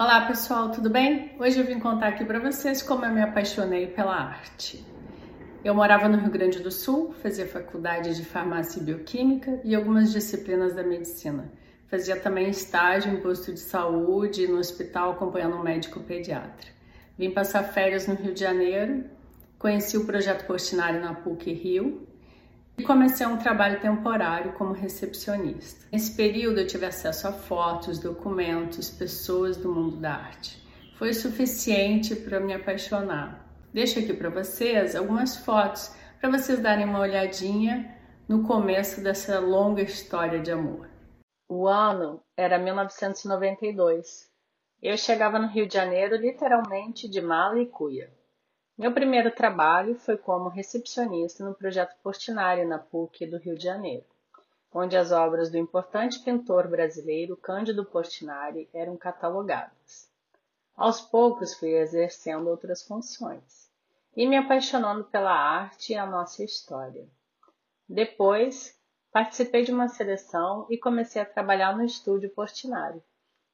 Olá 0.00 0.28
pessoal, 0.28 0.70
tudo 0.70 0.88
bem? 0.88 1.32
Hoje 1.40 1.58
eu 1.58 1.66
vim 1.66 1.80
contar 1.80 2.06
aqui 2.06 2.24
para 2.24 2.38
vocês 2.38 2.80
como 2.80 3.04
eu 3.04 3.10
me 3.10 3.20
apaixonei 3.20 3.88
pela 3.88 4.14
arte. 4.14 4.86
Eu 5.64 5.74
morava 5.74 6.08
no 6.08 6.16
Rio 6.16 6.30
Grande 6.30 6.60
do 6.60 6.70
Sul, 6.70 7.12
fazia 7.20 7.48
faculdade 7.48 8.14
de 8.14 8.24
farmácia 8.24 8.78
e 8.78 8.84
bioquímica 8.84 9.60
e 9.64 9.74
algumas 9.74 10.12
disciplinas 10.12 10.72
da 10.72 10.84
medicina. 10.84 11.50
Fazia 11.88 12.14
também 12.14 12.48
estágio 12.48 13.12
em 13.12 13.20
posto 13.20 13.52
de 13.52 13.58
saúde 13.58 14.46
no 14.46 14.58
hospital 14.58 15.10
acompanhando 15.10 15.56
um 15.56 15.64
médico 15.64 15.98
pediatra. 15.98 16.70
Vim 17.18 17.32
passar 17.32 17.64
férias 17.64 18.06
no 18.06 18.14
Rio 18.14 18.32
de 18.32 18.38
Janeiro, 18.38 19.04
conheci 19.58 19.96
o 19.96 20.06
projeto 20.06 20.46
Postinari 20.46 21.00
na 21.00 21.12
PUC 21.12 21.52
Rio 21.52 22.06
e 22.78 22.82
comecei 22.84 23.26
um 23.26 23.36
trabalho 23.36 23.80
temporário 23.80 24.52
como 24.52 24.72
recepcionista. 24.72 25.84
Nesse 25.90 26.14
período 26.14 26.60
eu 26.60 26.66
tive 26.66 26.86
acesso 26.86 27.26
a 27.26 27.32
fotos, 27.32 27.98
documentos, 27.98 28.88
pessoas 28.88 29.56
do 29.56 29.74
mundo 29.74 29.96
da 29.96 30.14
arte. 30.14 30.62
Foi 30.96 31.12
suficiente 31.12 32.14
para 32.14 32.38
me 32.38 32.54
apaixonar. 32.54 33.44
Deixo 33.74 33.98
aqui 33.98 34.14
para 34.14 34.30
vocês 34.30 34.94
algumas 34.94 35.36
fotos 35.36 35.92
para 36.20 36.30
vocês 36.30 36.60
darem 36.60 36.84
uma 36.84 37.00
olhadinha 37.00 37.96
no 38.28 38.44
começo 38.44 39.02
dessa 39.02 39.40
longa 39.40 39.82
história 39.82 40.38
de 40.38 40.52
amor. 40.52 40.88
O 41.48 41.66
ano 41.66 42.22
era 42.36 42.58
1992. 42.58 44.28
Eu 44.80 44.96
chegava 44.96 45.38
no 45.38 45.48
Rio 45.48 45.66
de 45.66 45.74
Janeiro 45.74 46.16
literalmente 46.16 47.08
de 47.08 47.20
mala 47.20 47.58
e 47.58 47.66
cuia. 47.66 48.12
Meu 48.78 48.92
primeiro 48.92 49.32
trabalho 49.32 49.96
foi 49.96 50.16
como 50.16 50.48
recepcionista 50.48 51.44
no 51.44 51.52
projeto 51.52 51.96
Portinari 52.00 52.64
na 52.64 52.78
PUC 52.78 53.26
do 53.26 53.36
Rio 53.36 53.58
de 53.58 53.64
Janeiro, 53.64 54.04
onde 54.72 54.96
as 54.96 55.10
obras 55.10 55.50
do 55.50 55.58
importante 55.58 56.20
pintor 56.20 56.68
brasileiro 56.68 57.36
Cândido 57.36 57.84
Portinari 57.84 58.70
eram 58.72 58.96
catalogadas. 58.96 60.08
Aos 60.76 61.00
poucos 61.00 61.54
fui 61.54 61.70
exercendo 61.70 62.46
outras 62.46 62.84
funções 62.84 63.68
e 64.16 64.28
me 64.28 64.36
apaixonando 64.36 65.02
pela 65.02 65.32
arte 65.32 65.92
e 65.92 65.96
a 65.96 66.06
nossa 66.06 66.44
história. 66.44 67.04
Depois, 67.88 68.78
participei 69.10 69.64
de 69.64 69.72
uma 69.72 69.88
seleção 69.88 70.68
e 70.70 70.78
comecei 70.78 71.20
a 71.20 71.26
trabalhar 71.26 71.76
no 71.76 71.84
estúdio 71.84 72.30
Portinari, 72.30 73.02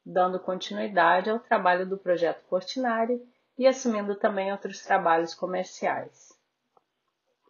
dando 0.04 0.38
continuidade 0.38 1.30
ao 1.30 1.38
trabalho 1.38 1.88
do 1.88 1.96
projeto 1.96 2.44
Portinari 2.46 3.26
e 3.56 3.66
assumindo 3.66 4.16
também 4.16 4.50
outros 4.52 4.80
trabalhos 4.80 5.34
comerciais. 5.34 6.36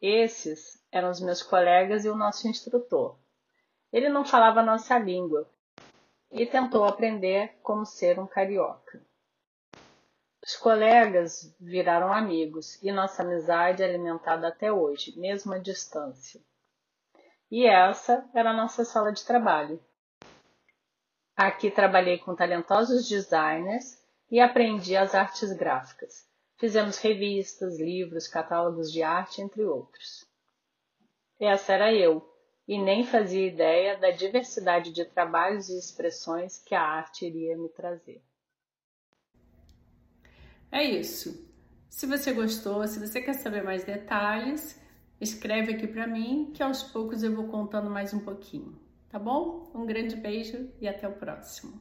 Esses 0.01 0.83
eram 0.93 1.11
os 1.11 1.21
meus 1.21 1.43
colegas 1.43 2.05
e 2.05 2.09
o 2.09 2.17
nosso 2.17 2.47
instrutor. 2.47 3.17
Ele 3.93 4.09
não 4.09 4.25
falava 4.25 4.63
nossa 4.63 4.99
língua 4.99 5.49
e 6.31 6.45
tentou 6.45 6.85
aprender 6.85 7.59
como 7.63 7.87
ser 7.87 8.19
um 8.19 8.27
carioca. 8.27 9.01
Os 10.45 10.57
colegas 10.57 11.57
viraram 11.59 12.13
amigos 12.13 12.83
e 12.83 12.93
nossa 12.93 13.23
amizade 13.23 13.83
é 13.83 13.87
alimentada 13.87 14.49
até 14.49 14.71
hoje, 14.71 15.19
mesmo 15.19 15.55
à 15.55 15.59
distância. 15.59 16.39
E 17.51 17.67
essa 17.67 18.29
era 18.35 18.51
a 18.51 18.57
nossa 18.57 18.85
sala 18.85 19.11
de 19.11 19.25
trabalho. 19.25 19.83
Aqui 21.35 21.71
trabalhei 21.71 22.19
com 22.19 22.37
talentosos 22.37 23.09
designers 23.09 24.04
e 24.31 24.41
aprendi 24.41 24.97
as 24.97 25.15
artes 25.15 25.53
gráficas. 25.53 26.27
Fizemos 26.57 26.99
revistas, 26.99 27.79
livros, 27.79 28.29
catálogos 28.29 28.93
de 28.93 29.03
arte, 29.03 29.43
entre 29.43 29.65
outros. 29.65 30.25
Essa 31.39 31.73
era 31.73 31.93
eu, 31.93 32.27
e 32.67 32.79
nem 32.79 33.05
fazia 33.05 33.47
ideia 33.47 33.97
da 33.99 34.11
diversidade 34.11 34.93
de 34.93 35.05
trabalhos 35.05 35.69
e 35.69 35.79
expressões 35.79 36.59
que 36.59 36.75
a 36.75 36.83
arte 36.83 37.27
iria 37.27 37.57
me 37.57 37.69
trazer. 37.69 38.23
É 40.71 40.83
isso. 40.83 41.47
Se 41.89 42.07
você 42.07 42.33
gostou, 42.33 42.87
se 42.89 42.99
você 42.99 43.21
quer 43.21 43.35
saber 43.35 43.63
mais 43.63 43.85
detalhes, 43.85 44.81
escreve 45.21 45.75
aqui 45.75 45.87
para 45.87 46.07
mim 46.07 46.51
que 46.53 46.63
aos 46.63 46.83
poucos 46.83 47.23
eu 47.23 47.35
vou 47.35 47.47
contando 47.49 47.89
mais 47.89 48.13
um 48.13 48.21
pouquinho, 48.21 48.77
tá 49.09 49.19
bom? 49.19 49.71
Um 49.75 49.87
grande 49.87 50.17
beijo 50.17 50.69
e 50.81 50.89
até 50.89 51.07
o 51.07 51.13
próximo. 51.13 51.81